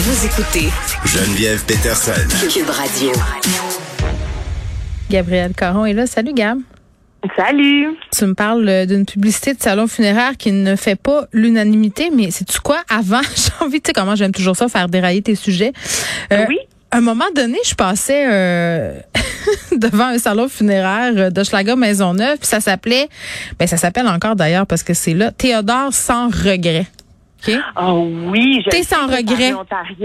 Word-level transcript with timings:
Vous 0.00 0.26
écoutez 0.26 0.68
Geneviève 1.04 1.64
Peterson. 1.64 2.12
Cube 2.48 2.70
Radio. 2.70 3.10
Gabrielle 5.10 5.52
Caron 5.56 5.86
est 5.86 5.92
là. 5.92 6.06
Salut 6.06 6.34
Gab. 6.34 6.60
Salut. 7.36 7.96
Tu 8.16 8.24
me 8.26 8.34
parles 8.34 8.68
euh, 8.68 8.86
d'une 8.86 9.04
publicité 9.04 9.54
de 9.54 9.60
salon 9.60 9.88
funéraire 9.88 10.36
qui 10.38 10.52
ne 10.52 10.76
fait 10.76 10.94
pas 10.94 11.26
l'unanimité, 11.32 12.10
mais 12.14 12.30
c'est 12.30 12.44
tu 12.44 12.60
quoi? 12.60 12.84
Avant 12.88 13.22
J'ai 13.36 13.64
envie, 13.64 13.80
tu 13.80 13.88
sais 13.88 13.92
comment 13.92 14.14
j'aime 14.14 14.30
toujours 14.30 14.54
ça 14.54 14.68
faire 14.68 14.88
dérailler 14.88 15.20
tes 15.20 15.34
sujets. 15.34 15.72
Euh, 16.32 16.44
oui. 16.48 16.60
À 16.92 16.98
un 16.98 17.00
moment 17.00 17.26
donné, 17.34 17.58
je 17.64 17.74
passais 17.74 18.24
euh, 18.30 19.00
devant 19.72 20.06
un 20.06 20.18
salon 20.18 20.48
funéraire 20.48 21.32
de 21.32 21.42
Schlager 21.42 21.74
Maisonneuve, 21.74 22.38
puis 22.38 22.46
ça 22.46 22.60
s'appelait, 22.60 23.08
ben 23.58 23.66
ça 23.66 23.76
s'appelle 23.76 24.06
encore 24.06 24.36
d'ailleurs 24.36 24.66
parce 24.68 24.84
que 24.84 24.94
c'est 24.94 25.14
là, 25.14 25.32
Théodore 25.32 25.92
sans 25.92 26.28
regret. 26.28 26.86
Okay. 27.40 27.58
Oh 27.80 28.08
oui, 28.26 28.64
T'es 28.68 28.82
sans 28.82 29.06
regret. 29.06 29.52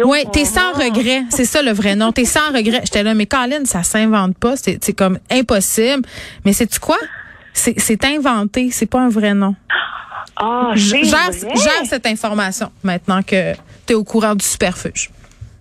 Oui, 0.05 0.20
t'es 0.32 0.46
sans 0.46 0.72
regret. 0.73 1.23
C'est 1.30 1.46
ça 1.46 1.62
le 1.62 1.72
vrai 1.72 1.96
nom. 1.96 2.12
T'es 2.12 2.26
sans 2.26 2.48
regret. 2.54 2.82
J'étais 2.84 3.04
là, 3.04 3.14
mais 3.14 3.26
Colin, 3.26 3.66
ça 3.66 3.82
s'invente 3.84 4.38
pas. 4.38 4.56
C'est 4.56 4.96
comme 4.96 5.18
impossible. 5.32 6.04
Mais 6.46 6.54
c'est 6.54 6.68
tu 6.68 6.80
quoi? 6.80 6.98
C'est 7.54 8.06
inventé. 8.06 8.70
C'est 8.72 8.90
pas 8.90 9.00
un 9.00 9.09
vrai 9.09 9.34
nom. 9.34 9.56
Oh, 10.42 10.72
gère, 10.73 11.32
gère 11.32 11.86
cette 11.86 12.06
information 12.08 12.72
maintenant 12.84 13.22
que 13.22 13.54
t'es 13.86 13.94
au 13.94 14.04
courant 14.04 14.36
du 14.36 14.45
superfuge. 14.45 15.09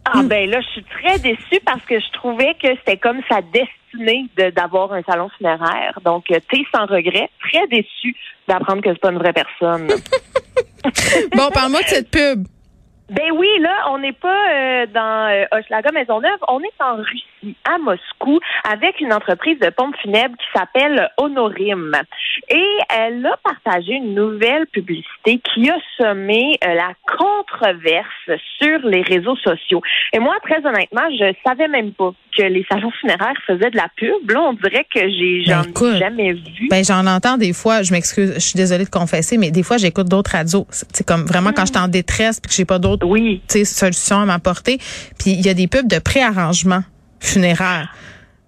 Ah 0.04 0.22
ben 0.24 0.50
là, 0.50 0.60
je 0.60 0.68
suis 0.68 0.84
très 0.84 1.18
déçue 1.18 1.60
parce 1.64 1.82
que 1.82 2.00
je 2.00 2.10
trouvais 2.12 2.54
que 2.60 2.68
c'était 2.78 2.96
comme 2.96 3.20
sa 3.28 3.40
destinée 3.40 4.26
d'avoir 4.56 4.92
un 4.92 5.02
salon 5.02 5.28
funéraire. 5.36 5.98
Donc, 6.04 6.24
t'es 6.26 6.64
sans 6.74 6.86
regret, 6.86 7.30
très 7.40 7.66
déçue 7.68 8.16
d'apprendre 8.48 8.82
que 8.82 8.90
c'est 8.90 9.00
pas 9.00 9.12
une 9.12 9.18
vraie 9.18 9.32
personne. 9.32 9.88
bon, 11.36 11.50
parle-moi 11.50 11.82
de 11.82 11.88
cette 11.88 12.10
pub. 12.10 12.46
Ben 13.10 13.30
oui, 13.34 13.48
là, 13.60 13.90
on 13.90 13.98
n'est 13.98 14.14
pas 14.14 14.28
euh, 14.28 14.86
dans 14.86 15.28
euh, 15.30 15.44
Hochelaga 15.52 15.92
Maisonneuve, 15.92 16.38
on 16.48 16.60
est 16.60 16.80
en 16.80 16.96
Russie, 16.96 17.56
à 17.64 17.76
Moscou, 17.76 18.40
avec 18.64 19.00
une 19.00 19.12
entreprise 19.12 19.58
de 19.58 19.68
pompes 19.68 19.96
funèbres 20.00 20.34
qui 20.36 20.58
s'appelle 20.58 21.10
Honorim. 21.18 21.92
Et 22.48 22.78
elle 22.90 23.24
a 23.24 23.36
partagé 23.42 23.92
une 23.92 24.14
nouvelle 24.14 24.66
publicité 24.66 25.40
qui 25.54 25.70
a 25.70 25.76
semé 25.98 26.58
euh, 26.64 26.74
la 26.74 26.92
controverse 27.06 28.40
sur 28.60 28.78
les 28.84 29.02
réseaux 29.02 29.36
sociaux. 29.36 29.80
Et 30.12 30.18
moi, 30.18 30.34
très 30.42 30.58
honnêtement, 30.66 31.08
je 31.10 31.32
savais 31.46 31.68
même 31.68 31.92
pas 31.92 32.12
que 32.36 32.42
les 32.42 32.64
salons 32.70 32.90
funéraires 33.00 33.36
faisaient 33.46 33.70
de 33.70 33.76
la 33.76 33.88
pub. 33.96 34.30
Là, 34.30 34.40
on 34.42 34.52
dirait 34.54 34.86
que 34.92 35.00
j'ai 35.00 35.44
ben, 35.46 35.62
j'en 35.74 35.94
ai 35.94 35.98
jamais 35.98 36.32
vu. 36.32 36.68
Ben 36.70 36.84
j'en 36.84 37.06
entends 37.06 37.36
des 37.36 37.52
fois. 37.52 37.82
Je 37.82 37.92
m'excuse, 37.92 38.34
je 38.34 38.40
suis 38.40 38.56
désolée 38.56 38.84
de 38.84 38.90
confesser, 38.90 39.38
mais 39.38 39.50
des 39.50 39.62
fois 39.62 39.76
j'écoute 39.76 40.08
d'autres 40.08 40.32
radios. 40.32 40.66
C'est 40.70 41.06
comme 41.06 41.24
vraiment 41.24 41.52
quand 41.52 41.66
je 41.66 41.72
suis 41.72 41.82
en 41.82 41.88
détresse 41.88 42.40
puis 42.40 42.48
que 42.48 42.54
j'ai 42.54 42.64
pas 42.64 42.78
d'autres 42.78 43.06
oui. 43.06 43.40
solutions 43.48 44.20
à 44.20 44.24
m'apporter. 44.24 44.78
Puis 45.18 45.32
il 45.32 45.44
y 45.44 45.48
a 45.48 45.54
des 45.54 45.68
pubs 45.68 45.88
de 45.88 45.98
préarrangement 45.98 46.82
funéraire. 47.20 47.94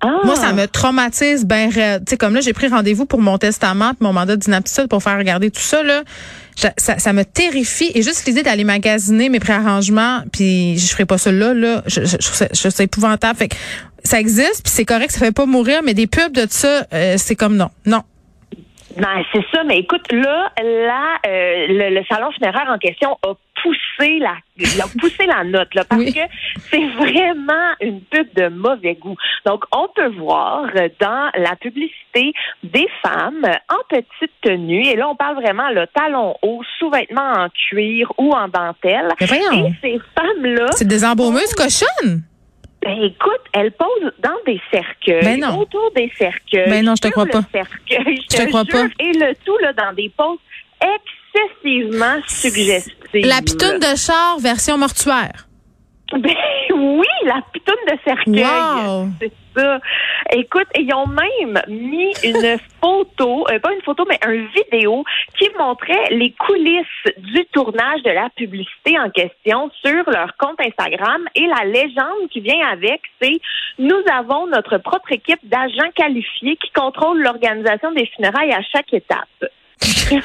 Ah. 0.05 0.20
Moi, 0.24 0.36
ça 0.36 0.52
me 0.52 0.66
traumatise 0.66 1.47
ben 1.47 1.70
Tu 1.70 1.80
sais, 2.06 2.16
comme 2.16 2.34
là, 2.34 2.41
j'ai 2.41 2.52
pris 2.52 2.69
rendez-vous 2.69 3.06
pour 3.06 3.20
mon 3.20 3.38
testament, 3.38 3.92
mon 4.00 4.12
mandat 4.12 4.36
d'inaptitude 4.36 4.88
pour 4.88 5.02
faire 5.02 5.16
regarder 5.16 5.50
tout 5.50 5.61
ça. 5.61 5.83
Là, 5.83 6.02
ça, 6.77 6.98
ça, 6.98 7.12
me 7.12 7.24
terrifie. 7.24 7.91
Et 7.94 8.02
juste 8.02 8.27
l'idée 8.27 8.42
d'aller 8.42 8.64
magasiner 8.64 9.28
mes 9.28 9.41
préarrangements, 9.41 10.20
puis 10.33 10.78
je 10.78 10.92
ferai 10.92 11.06
pas 11.06 11.19
ça 11.19 11.33
là, 11.33 11.55
là, 11.55 11.83
je, 11.86 12.05
je, 12.05 12.16
je, 12.20 12.44
je 12.52 12.69
c'est 12.69 12.84
épouvantable. 12.84 13.38
Fait 13.38 13.48
que 13.48 13.56
ça 14.05 14.20
existe, 14.20 14.62
puis 14.62 14.72
c'est 14.72 14.84
correct, 14.84 15.11
ça 15.11 15.19
fait 15.24 15.33
pas 15.33 15.46
mourir, 15.46 15.80
mais 15.83 15.94
des 15.94 16.06
pubs 16.06 16.33
de 16.33 16.46
ça, 16.48 16.86
euh, 16.92 17.14
c'est 17.16 17.36
comme 17.36 17.56
non, 17.56 17.70
non. 17.86 18.02
Ben, 18.96 19.24
c'est 19.33 19.44
ça, 19.52 19.64
mais 19.64 19.78
écoute, 19.78 20.12
là, 20.12 20.52
là 20.62 21.18
euh, 21.27 21.66
le, 21.68 21.94
le, 21.94 22.05
salon 22.08 22.30
funéraire 22.30 22.68
en 22.68 22.78
question 22.78 23.16
a 23.27 23.34
poussé 23.65 24.19
la, 24.19 24.37
la 25.27 25.45
note, 25.45 25.75
là, 25.75 25.84
parce 25.84 26.03
oui. 26.03 26.12
que 26.12 26.20
c'est 26.70 26.87
vraiment 26.89 27.73
une 27.81 28.01
pub 28.03 28.29
de 28.34 28.48
mauvais 28.48 28.95
goût. 28.95 29.17
Donc, 29.47 29.65
on 29.73 29.89
peut 29.95 30.11
voir 30.17 30.67
dans 31.01 31.31
la 31.34 31.57
publicité 31.57 32.33
des 32.63 32.86
femmes 33.03 33.47
en 33.69 33.83
petite 33.89 34.33
tenue, 34.42 34.86
et 34.86 34.97
là, 34.97 35.08
on 35.08 35.17
parle 35.17 35.36
vraiment 35.36 35.70
le 35.70 35.86
talon 35.89 36.35
haut, 36.42 36.63
sous-vêtements 36.79 37.33
en 37.33 37.48
cuir 37.48 38.13
ou 38.19 38.33
en 38.33 38.48
dentelle. 38.48 39.08
Mais. 39.20 39.69
Et 39.69 39.73
ces 39.83 40.01
femmes-là... 40.17 40.67
C'est 40.73 40.89
des 40.89 41.05
embaumeuse 41.05 41.55
cochonnes! 41.55 42.23
Ben 42.83 43.03
écoute, 43.03 43.41
elle 43.55 43.73
pose 43.73 44.13
dans 44.19 44.36
des 44.45 44.61
cercueils, 44.70 45.24
ben 45.24 45.41
non. 45.41 45.58
autour 45.58 45.91
des 45.97 46.13
cercueils. 46.19 46.69
Ben 46.69 46.85
non, 46.85 46.95
je 46.95 47.01
te 47.01 47.08
crois 47.08 47.24
pas. 47.24 47.41
Cercueil, 47.51 48.20
je 48.30 48.36
te, 48.36 48.47
crois 48.48 48.67
pas. 48.67 48.85
Et 49.01 49.13
le 49.14 49.35
tout 49.42 49.57
là 49.63 49.73
dans 49.73 49.95
des 49.95 50.11
poses 50.14 50.36
excessivement 50.83 52.20
La 53.23 53.41
pitoune 53.42 53.79
de 53.79 53.97
char 53.97 54.39
version 54.41 54.79
mortuaire. 54.79 55.47
Ben 56.13 56.35
oui, 56.75 57.07
la 57.25 57.41
pitoune 57.52 57.75
de 57.91 57.98
cercueil. 58.05 58.45
Wow. 58.45 59.08
C'est 59.20 59.33
ça. 59.57 59.80
Écoute, 60.33 60.67
ils 60.79 60.92
ont 60.92 61.07
même 61.07 61.63
mis 61.69 62.13
une 62.23 62.58
photo, 62.80 63.47
euh, 63.51 63.58
pas 63.58 63.73
une 63.73 63.83
photo, 63.83 64.05
mais 64.08 64.19
un 64.23 64.47
vidéo 64.55 65.03
qui 65.39 65.48
montrait 65.58 66.11
les 66.11 66.33
coulisses 66.33 67.14
du 67.17 67.45
tournage 67.53 68.03
de 68.03 68.11
la 68.11 68.29
publicité 68.36 68.98
en 68.98 69.11
question 69.11 69.70
sur 69.85 70.08
leur 70.11 70.36
compte 70.36 70.61
Instagram. 70.61 71.24
Et 71.35 71.47
la 71.47 71.64
légende 71.64 72.29
qui 72.30 72.41
vient 72.41 72.67
avec, 72.69 73.01
c'est 73.20 73.41
nous 73.79 74.03
avons 74.13 74.47
notre 74.47 74.79
propre 74.79 75.13
équipe 75.13 75.41
d'agents 75.45 75.91
qualifiés 75.95 76.57
qui 76.57 76.70
contrôlent 76.73 77.23
l'organisation 77.23 77.92
des 77.92 78.07
funérailles 78.14 78.53
à 78.53 78.63
chaque 78.63 78.92
étape. 78.92 79.29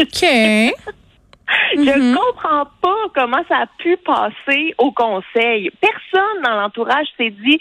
OK. 0.00 1.03
Je 1.76 1.80
mm 1.80 1.86
-hmm. 1.86 2.14
comprends 2.14 2.66
pas 2.80 3.02
comment 3.14 3.42
ça 3.48 3.56
a 3.56 3.66
pu 3.78 3.96
passer 4.04 4.74
au 4.78 4.92
conseil. 4.92 5.70
Personne 5.80 6.42
dans 6.44 6.54
l'entourage 6.60 7.06
s'est 7.16 7.34
dit. 7.44 7.58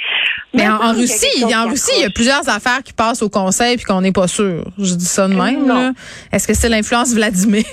Mais 0.53 0.67
en, 0.67 0.75
en 0.75 0.93
Russie, 0.93 1.43
en 1.43 1.67
Russie, 1.69 1.91
il 1.97 2.03
y 2.03 2.05
a 2.05 2.09
plusieurs 2.09 2.47
affaires 2.47 2.83
qui 2.83 2.93
passent 2.93 3.21
au 3.21 3.29
conseil 3.29 3.75
puis 3.77 3.85
qu'on 3.85 4.01
n'est 4.01 4.11
pas 4.11 4.27
sûr. 4.27 4.63
Je 4.77 4.93
dis 4.95 5.05
ça 5.05 5.27
de 5.27 5.33
même. 5.33 5.93
Est-ce 6.31 6.47
que 6.47 6.53
c'est 6.53 6.69
l'influence 6.69 7.13
Vladimir? 7.13 7.65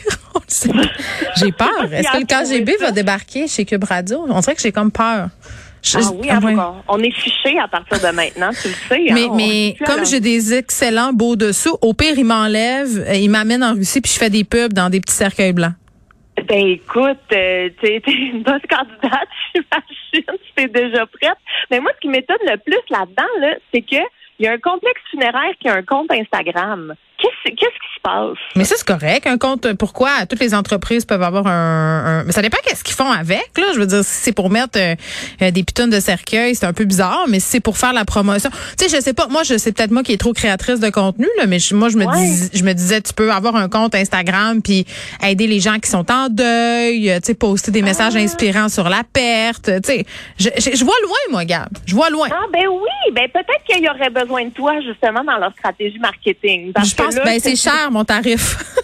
J'ai 1.37 1.53
peur. 1.53 1.85
Est-ce 1.93 2.11
que 2.13 2.19
le 2.19 2.27
KGB 2.27 2.77
va 2.81 2.91
débarquer 2.91 3.47
chez 3.49 3.65
Cube 3.65 3.85
Radio? 3.85 4.27
On 4.29 4.41
dirait 4.41 4.55
que 4.55 4.63
j'ai 4.63 4.73
comme 4.73 4.91
peur. 4.91 5.29
Je, 5.83 5.97
ah 5.97 6.11
oui, 6.13 6.29
ah 6.31 6.39
ouais. 6.41 6.55
on 6.89 6.99
est 6.99 7.11
fiché 7.11 7.59
à 7.59 7.67
partir 7.67 7.99
de 7.99 8.15
maintenant, 8.15 8.51
tu 8.51 8.69
le 8.69 8.75
sais. 8.89 9.13
Mais, 9.13 9.25
hein, 9.25 9.33
mais 9.35 9.77
comme 9.87 10.05
j'ai 10.05 10.21
des 10.21 10.53
excellents 10.53 11.15
beaux 11.15 11.37
dessous, 11.37 11.75
au 11.81 11.95
pire, 11.95 12.19
il 12.19 12.27
m'enlève, 12.27 13.07
il 13.15 13.31
m'amène 13.31 13.65
en 13.65 13.73
Russie 13.73 14.03
puis 14.03 14.13
je 14.13 14.19
fais 14.19 14.29
des 14.29 14.45
pubs 14.45 14.75
dans 14.75 14.91
des 14.91 15.01
petits 15.01 15.15
cercueils 15.15 15.55
blancs. 15.55 15.73
Ben 16.51 16.67
écoute, 16.67 17.33
euh, 17.33 17.71
t'es 17.81 18.03
une 18.09 18.43
bonne 18.43 18.61
candidate, 18.69 19.29
j'imagine, 19.55 20.39
tu 20.57 20.65
es 20.65 20.67
déjà 20.67 21.07
prête. 21.07 21.39
Mais 21.71 21.79
moi, 21.79 21.93
ce 21.95 22.01
qui 22.01 22.09
m'étonne 22.09 22.39
le 22.43 22.57
plus 22.57 22.81
là-dedans, 22.91 23.29
là, 23.39 23.55
c'est 23.73 23.83
que 23.83 24.03
il 24.41 24.47
y 24.47 24.49
a 24.49 24.53
un 24.53 24.59
complexe 24.59 25.01
funéraire 25.13 25.53
qui 25.61 25.69
a 25.69 25.75
un 25.75 25.83
compte 25.85 26.11
Instagram. 26.11 26.95
Qu'est-ce 27.21 27.55
qui 27.55 27.95
se 27.95 28.01
passe? 28.03 28.39
Mais 28.57 28.65
ça, 28.65 28.75
c'est 28.77 28.87
correct. 28.87 29.27
Un 29.27 29.39
compte, 29.39 29.73
pourquoi 29.75 30.27
toutes 30.29 30.41
les 30.41 30.55
entreprises 30.55 31.05
peuvent 31.05 31.23
avoir 31.23 31.47
un... 31.47 32.21
un 32.21 32.25
mais 32.25 32.33
ça 32.33 32.43
dépend 32.43 32.59
qu'est-ce 32.65 32.85
qu'ils 32.85 32.95
font 32.95 33.11
avec. 33.11 33.51
Là, 33.57 33.67
Je 33.75 33.81
veux 33.81 33.87
dire, 33.87 34.05
si 34.05 34.23
c'est 34.23 34.33
pour 34.33 34.51
mettre 34.51 34.79
euh, 34.79 35.51
des 35.51 35.63
pitons 35.63 35.89
de 35.89 36.01
cercueil, 36.01 36.55
c'est 36.55 36.67
un 36.67 36.73
peu 36.73 36.85
bizarre, 36.85 37.27
mais 37.29 37.41
si 37.41 37.49
c'est 37.49 37.61
pour 37.61 37.79
faire 37.79 37.93
la 37.93 38.05
promotion... 38.05 38.51
Tu 38.79 38.89
sais, 38.89 38.97
je 38.97 39.03
sais 39.03 39.13
pas, 39.13 39.27
moi, 39.29 39.43
je 39.43 39.59
sais 39.59 39.73
peut-être 39.73 39.91
moi 39.91 40.03
qui 40.03 40.13
est 40.13 40.21
trop 40.21 40.33
créatrice 40.33 40.81
de 40.81 40.91
contenu, 40.91 41.27
là, 41.39 41.47
mais 41.47 41.59
je, 41.59 41.75
moi, 41.75 41.89
je 41.89 41.97
me, 41.97 42.07
ouais. 42.07 42.17
dis, 42.17 42.51
je 42.53 42.65
me 42.65 42.73
disais, 42.73 43.01
tu 43.01 43.13
peux 43.13 43.33
avoir 43.33 43.57
un 43.57 43.69
compte 43.69 43.95
Instagram 43.95 44.63
puis 44.63 44.87
aider 45.23 45.47
les 45.47 45.61
gens 45.61 45.79
qui 45.79 45.91
sont 45.91 46.11
en 46.11 46.29
deuil, 46.29 47.13
tu 47.21 47.27
sais, 47.27 47.35
poster 47.35 47.71
des 47.71 47.83
messages 47.83 48.17
ah. 48.17 48.21
inspirants 48.21 48.69
sur 48.69 48.89
la 48.89 49.03
perte. 49.13 49.71
Tu 49.83 49.93
sais, 49.93 50.07
je, 50.39 50.49
je, 50.57 50.77
je, 50.77 50.85
vois 50.85 50.95
loin, 51.03 51.19
moi, 51.31 51.45
Gab. 51.45 51.69
Je 51.87 51.95
vois 51.95 52.11
loin. 52.11 52.29
Ah, 52.31 52.47
ben 52.53 52.67
oui. 52.69 53.13
Ben 53.13 53.29
peut-être 53.29 53.65
qu'il 53.67 53.85
y 53.85 53.89
aurait 53.89 54.11
besoin 54.11 54.45
de 54.45 54.51
toi, 54.51 54.81
justement, 54.81 55.25
dans 55.25 55.39
leur 55.39 55.53
stratégie 55.53 55.99
marketing. 55.99 56.73
Parce 56.73 56.91
je 56.91 56.97
pense 57.11 57.25
là, 57.25 57.25
ben 57.25 57.41
c'est 57.41 57.57
cher 57.57 57.91
mon 57.91 58.05
tarif. 58.05 58.57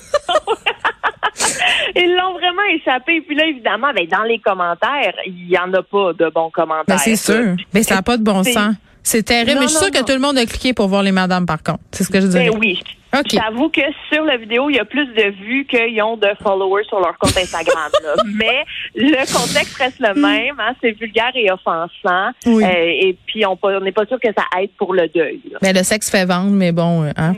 Ils 1.97 2.15
l'ont 2.15 2.35
vraiment 2.35 2.63
échappé. 2.75 3.21
Puis 3.23 3.37
là, 3.37 3.47
évidemment, 3.47 3.93
ben, 3.95 4.07
dans 4.07 4.23
les 4.23 4.39
commentaires, 4.39 5.15
il 5.27 5.49
n'y 5.49 5.59
en 5.59 5.73
a 5.73 5.83
pas 5.83 6.13
de 6.13 6.31
bons 6.31 6.51
commentaires. 6.51 6.85
Ben, 6.87 6.99
c'est 6.99 7.17
sûr. 7.17 7.57
Mais 7.73 7.83
ça 7.83 7.97
n'a 7.97 8.03
pas 8.03 8.17
de 8.17 8.23
bon 8.23 8.43
sens. 8.45 8.75
C'est 9.03 9.23
terrible. 9.23 9.53
Non, 9.53 9.61
mais 9.61 9.67
je 9.69 9.73
suis 9.73 9.79
sûre 9.79 9.93
que 9.93 10.05
tout 10.05 10.13
le 10.13 10.19
monde 10.19 10.37
a 10.37 10.45
cliqué 10.47 10.73
pour 10.73 10.89
voir 10.89 11.03
les 11.03 11.13
madames, 11.13 11.47
par 11.47 11.63
contre. 11.63 11.79
C'est 11.93 12.05
ce 12.05 12.11
que 12.11 12.21
je 12.21 12.27
disais. 12.27 12.51
Ben 12.51 12.59
oui. 12.59 12.83
Okay. 13.17 13.39
J'avoue 13.39 13.69
que 13.69 13.81
sur 14.13 14.25
la 14.25 14.37
vidéo, 14.37 14.69
il 14.69 14.77
y 14.77 14.79
a 14.81 14.85
plus 14.85 15.07
de 15.07 15.31
vues 15.45 15.65
qu'ils 15.65 16.03
ont 16.03 16.17
de 16.17 16.29
followers 16.43 16.85
sur 16.89 16.99
leur 16.99 17.17
compte 17.17 17.37
Instagram. 17.37 17.91
Mais 18.35 18.65
le 18.97 19.25
contexte 19.33 19.77
reste 19.77 20.01
le 20.01 20.13
même. 20.21 20.57
Hein, 20.59 20.75
c'est 20.83 20.91
vulgaire 20.91 21.31
et 21.35 21.51
offensant. 21.51 22.33
Oui. 22.47 22.65
Euh, 22.65 22.69
et 22.69 23.17
puis, 23.27 23.47
on 23.47 23.57
n'est 23.81 23.93
pas 23.93 24.07
sûr 24.07 24.19
que 24.21 24.29
ça 24.37 24.45
aide 24.61 24.71
pour 24.77 24.93
le 24.93 25.09
deuil. 25.09 25.41
Là. 25.53 25.59
Mais 25.63 25.73
le 25.73 25.85
sexe 25.85 26.11
fait 26.11 26.25
vendre, 26.25 26.51
mais 26.51 26.73
bon, 26.73 27.05
hein? 27.17 27.35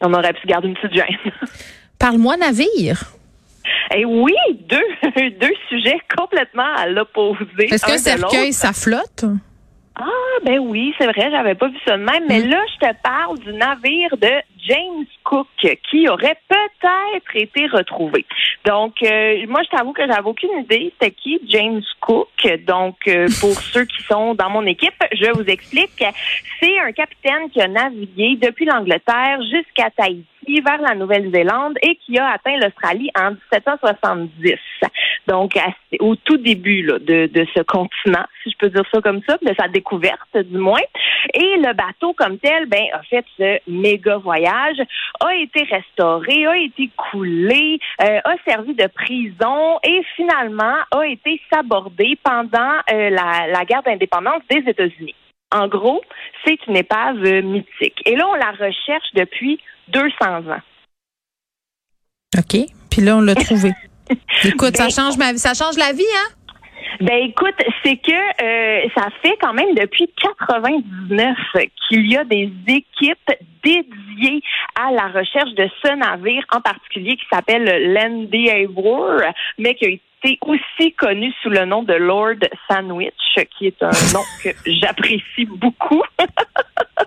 On 0.00 0.12
aurait 0.14 0.32
pu 0.34 0.46
garder 0.46 0.68
une 0.68 0.74
petite 0.74 0.94
gêne. 0.94 1.32
Parle-moi 1.98 2.36
navire. 2.36 3.02
Eh 3.94 4.04
oui, 4.04 4.34
deux, 4.68 4.84
deux 5.40 5.54
sujets 5.68 5.98
complètement 6.16 6.74
à 6.76 6.86
l'opposé. 6.86 7.46
Est-ce 7.72 7.84
qu'un 7.86 7.98
cercueil, 7.98 8.52
ça 8.52 8.72
flotte? 8.72 9.24
Ah, 9.98 10.04
ben 10.44 10.58
oui, 10.58 10.92
c'est 10.98 11.06
vrai, 11.06 11.30
j'avais 11.30 11.54
pas 11.54 11.68
vu 11.68 11.78
ça 11.86 11.96
de 11.96 12.02
même. 12.02 12.24
Mais 12.28 12.40
Mm. 12.40 12.50
là, 12.50 12.60
je 12.74 12.86
te 12.86 12.92
parle 13.02 13.38
du 13.38 13.52
navire 13.54 14.14
de 14.18 14.30
James 14.68 15.06
Cook 15.24 15.46
qui 15.90 16.08
aurait 16.08 16.38
peut-être 16.48 17.34
été 17.34 17.66
retrouvé. 17.68 18.26
Donc, 18.66 18.94
euh, 19.04 19.46
moi, 19.46 19.62
je 19.62 19.76
t'avoue 19.76 19.92
que 19.92 20.04
j'avais 20.04 20.28
aucune 20.28 20.58
idée 20.58 20.92
c'était 20.98 21.12
qui 21.12 21.40
James 21.48 21.82
Cook. 22.00 22.28
Donc, 22.66 22.96
euh, 23.06 23.28
pour 23.40 23.52
ceux 23.52 23.84
qui 23.84 24.02
sont 24.02 24.34
dans 24.34 24.50
mon 24.50 24.66
équipe, 24.66 25.00
je 25.12 25.30
vous 25.30 25.44
explique. 25.44 26.04
C'est 26.60 26.78
un 26.80 26.90
capitaine 26.90 27.48
qui 27.52 27.60
a 27.60 27.68
navigué 27.68 28.36
depuis 28.42 28.64
l'Angleterre 28.64 29.38
jusqu'à 29.42 29.90
Tahiti 29.90 30.60
vers 30.60 30.80
la 30.80 30.96
Nouvelle-Zélande 30.96 31.78
et 31.80 31.96
qui 31.96 32.18
a 32.18 32.32
atteint 32.32 32.56
l'Australie 32.56 33.10
en 33.16 33.30
1770. 33.30 34.54
Donc, 35.26 35.58
au 36.00 36.14
tout 36.16 36.36
début 36.36 36.82
de, 36.82 37.26
de 37.26 37.46
ce 37.54 37.62
continent, 37.62 38.24
si 38.42 38.50
je 38.50 38.56
peux 38.58 38.68
dire 38.68 38.84
ça 38.92 39.00
comme 39.00 39.20
ça, 39.28 39.36
de 39.42 39.54
sa 39.58 39.68
découverte 39.68 40.36
du 40.36 40.58
moins. 40.58 40.80
Et 41.34 41.56
le 41.56 41.74
bateau 41.74 42.12
comme 42.14 42.38
tel, 42.38 42.66
ben, 42.66 42.84
a 42.92 43.02
fait 43.02 43.24
ce 43.36 43.58
méga 43.68 44.16
voyage, 44.18 44.78
a 45.20 45.34
été 45.34 45.64
restauré, 45.64 46.46
a 46.46 46.56
été 46.56 46.90
coulé, 46.96 47.78
euh, 48.02 48.20
a 48.24 48.34
servi 48.46 48.74
de 48.74 48.86
prison 48.86 49.78
et 49.82 50.02
finalement 50.14 50.76
a 50.92 51.06
été 51.06 51.40
sabordé 51.52 52.18
pendant 52.22 52.76
euh, 52.92 53.10
la, 53.10 53.48
la 53.48 53.64
guerre 53.64 53.82
d'indépendance 53.82 54.42
des 54.48 54.62
États-Unis. 54.70 55.14
En 55.52 55.68
gros, 55.68 56.02
c'est 56.44 56.58
une 56.66 56.76
épave 56.76 57.20
mythique. 57.42 58.00
Et 58.04 58.16
là, 58.16 58.26
on 58.28 58.34
la 58.34 58.50
recherche 58.50 59.08
depuis 59.14 59.60
200 59.88 60.08
ans. 60.50 60.60
OK. 62.36 62.66
Puis 62.90 63.02
là, 63.02 63.16
on 63.16 63.20
l'a 63.20 63.34
trouvé. 63.34 63.70
Écoute, 64.44 64.76
ça 64.76 64.84
ben, 64.84 64.90
change 64.90 65.16
ma 65.16 65.32
vie? 65.32 65.38
Ça 65.38 65.54
change 65.54 65.76
la 65.76 65.92
vie, 65.92 66.02
hein? 66.02 66.36
Ben 67.00 67.24
écoute, 67.24 67.56
c'est 67.84 67.96
que 67.96 68.10
euh, 68.10 68.88
ça 68.96 69.08
fait 69.22 69.36
quand 69.40 69.52
même 69.52 69.74
depuis 69.74 70.10
99 70.22 71.36
qu'il 71.88 72.10
y 72.10 72.16
a 72.16 72.24
des 72.24 72.50
équipes 72.68 73.30
dédiées 73.62 74.42
à 74.74 74.90
la 74.92 75.08
recherche 75.08 75.52
de 75.54 75.68
ce 75.82 75.94
navire 75.94 76.44
en 76.54 76.60
particulier 76.60 77.16
qui 77.16 77.26
s'appelle 77.30 77.92
l'Endeavour, 77.92 79.20
mais 79.58 79.74
qui 79.74 79.84
a 79.84 79.88
été 79.88 80.38
aussi 80.42 80.92
connu 80.92 81.32
sous 81.42 81.50
le 81.50 81.66
nom 81.66 81.82
de 81.82 81.94
Lord 81.94 82.40
Sandwich, 82.70 83.12
qui 83.58 83.66
est 83.66 83.82
un 83.82 83.90
nom 84.14 84.22
que 84.42 84.50
j'apprécie 84.64 85.46
beaucoup. 85.46 86.02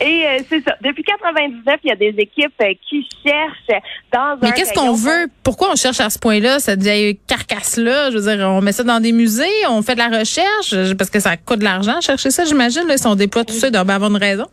Et 0.00 0.26
euh, 0.26 0.38
c'est 0.48 0.62
ça. 0.62 0.76
Depuis 0.80 1.02
99, 1.02 1.76
il 1.84 1.88
y 1.88 1.92
a 1.92 1.96
des 1.96 2.14
équipes 2.18 2.52
euh, 2.62 2.72
qui 2.88 3.06
cherchent 3.24 3.82
dans 4.12 4.20
un. 4.20 4.38
Mais 4.42 4.52
qu'est-ce 4.52 4.72
qu'on 4.72 4.92
veut? 4.92 5.28
Pourquoi 5.42 5.72
on 5.72 5.76
cherche 5.76 6.00
à 6.00 6.10
ce 6.10 6.18
point-là, 6.18 6.58
cette 6.58 6.82
vieille 6.82 7.18
carcasse-là? 7.26 8.10
Je 8.10 8.18
veux 8.18 8.36
dire, 8.36 8.48
on 8.48 8.60
met 8.60 8.72
ça 8.72 8.84
dans 8.84 9.00
des 9.00 9.12
musées, 9.12 9.44
on 9.68 9.82
fait 9.82 9.94
de 9.94 9.98
la 9.98 10.18
recherche, 10.18 10.94
parce 10.96 11.10
que 11.10 11.20
ça 11.20 11.36
coûte 11.36 11.60
de 11.60 11.64
l'argent 11.64 12.00
chercher 12.00 12.30
ça, 12.30 12.44
j'imagine. 12.44 12.82
Si 12.96 13.06
on 13.06 13.14
déploie 13.14 13.44
tout 13.44 13.54
ça, 13.54 13.68
il 13.68 13.72
doit 13.72 13.80
avoir 13.80 14.10
une 14.10 14.16
raison. 14.16 14.46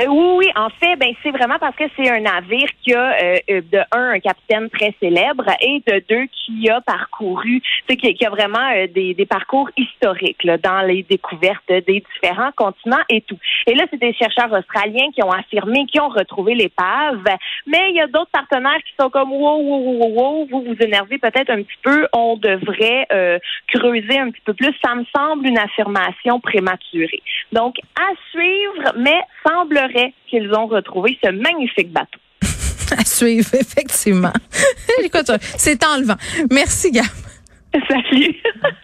Euh, 0.00 0.06
oui, 0.08 0.34
oui, 0.38 0.46
en 0.56 0.70
fait, 0.70 0.96
ben 0.96 1.12
c'est 1.22 1.30
vraiment 1.30 1.58
parce 1.58 1.76
que 1.76 1.84
c'est 1.96 2.08
un 2.08 2.20
navire 2.20 2.68
qui 2.82 2.94
a 2.94 3.12
euh, 3.12 3.36
euh, 3.50 3.60
de 3.70 3.78
un 3.92 4.12
un 4.12 4.20
capitaine 4.20 4.70
très 4.70 4.94
célèbre 5.00 5.44
et 5.60 5.82
de 5.86 6.02
deux 6.08 6.26
qui 6.32 6.68
a 6.70 6.80
parcouru, 6.80 7.60
qui, 7.88 7.96
qui 7.96 8.26
a 8.26 8.30
vraiment 8.30 8.86
des, 8.94 9.14
des, 9.14 9.26
parcours 9.26 9.68
historiques 9.76 10.44
là, 10.44 10.56
dans 10.56 10.80
les 10.82 11.02
découvertes 11.02 11.68
des 11.68 12.02
différents 12.14 12.52
continents 12.56 13.02
et 13.10 13.20
tout. 13.20 13.38
Et 13.66 13.74
là, 13.74 13.84
c'est 13.90 14.00
des 14.00 14.14
chercheurs 14.14 14.52
australiens 14.52 15.10
qui 15.14 15.22
ont 15.22 15.30
affirmé 15.30 15.86
qu'ils 15.86 16.00
ont 16.00 16.08
retrouvé 16.08 16.54
l'épave, 16.54 17.24
mais 17.66 17.90
il 17.90 17.96
y 17.96 18.00
a 18.00 18.06
d'autres 18.06 18.30
partenaires 18.32 18.80
qui 18.86 18.92
sont 19.00 19.10
comme 19.10 19.32
wow, 19.32 19.58
wow, 19.58 19.98
wow, 19.98 20.08
wow, 20.08 20.46
vous 20.50 20.62
vous 20.62 20.76
énervez 20.80 21.18
peut-être 21.18 21.50
un 21.50 21.62
petit 21.62 21.78
peu, 21.82 22.06
on 22.12 22.36
devrait 22.36 23.06
creuser 23.68 24.18
un 24.18 24.30
petit 24.30 24.42
peu 24.44 24.54
plus. 24.54 24.74
Ça 24.84 24.94
me 24.94 25.04
semble 25.14 25.46
une 25.46 25.58
affirmation 25.58 26.40
prématurée. 26.40 27.22
Donc, 27.52 27.76
à 27.96 28.10
suivre, 28.30 28.94
mais 28.96 29.20
semble 29.46 29.78
qu'ils 30.28 30.52
ont 30.54 30.66
retrouvé 30.66 31.18
ce 31.22 31.30
magnifique 31.30 31.92
bateau. 31.92 32.18
à 32.98 33.04
suivre, 33.04 33.54
effectivement. 33.54 34.32
c'est 35.56 35.84
enlevant. 35.84 36.16
Merci, 36.50 36.90
Gab. 36.90 37.04
Salut. 37.88 38.36